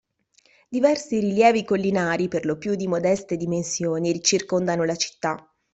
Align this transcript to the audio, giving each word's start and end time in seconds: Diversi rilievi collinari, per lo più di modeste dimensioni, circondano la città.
Diversi 0.69 1.19
rilievi 1.19 1.63
collinari, 1.63 2.27
per 2.27 2.45
lo 2.47 2.57
più 2.57 2.73
di 2.73 2.87
modeste 2.87 3.37
dimensioni, 3.37 4.19
circondano 4.23 4.83
la 4.83 4.95
città. 4.95 5.47